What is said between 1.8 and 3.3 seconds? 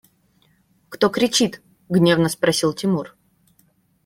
гневно спросил Тимур.